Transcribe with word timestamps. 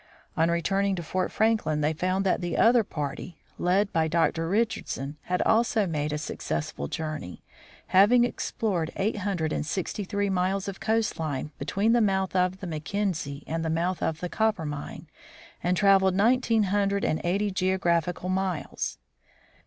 On 0.35 0.49
returning 0.49 0.95
to 0.95 1.03
Fort 1.03 1.31
Franklin 1.31 1.81
they 1.81 1.93
found 1.93 2.25
that 2.25 2.41
the 2.41 2.57
other 2.57 2.83
party, 2.83 3.37
led 3.59 3.93
by 3.93 4.07
24 4.07 4.07
THE 4.07 4.09
FROZEN 4.09 4.23
NORTH 4.23 4.33
Dr. 4.33 4.49
Richardson, 4.49 5.17
had 5.25 5.41
also 5.43 5.85
made 5.85 6.11
a 6.11 6.17
successful 6.17 6.87
journey, 6.87 7.43
having 7.85 8.23
explored 8.23 8.89
eight 8.95 9.17
hundred 9.17 9.53
and 9.53 9.63
sixty 9.63 10.03
three 10.03 10.31
miles 10.31 10.67
of 10.67 10.79
coast 10.79 11.19
line 11.19 11.51
between 11.59 11.93
the 11.93 12.01
mouth 12.01 12.35
of 12.35 12.61
the 12.61 12.65
Mackenzie 12.65 13.43
and 13.45 13.63
the 13.63 13.69
mouth 13.69 14.01
of 14.01 14.21
the 14.21 14.29
Coppermine, 14.29 15.05
and 15.61 15.77
traveled 15.77 16.15
nineteen 16.15 16.63
hundred 16.73 17.05
and 17.05 17.21
eighty 17.23 17.49
1 17.49 17.53
geographical 17.53 18.27
miles. 18.27 18.97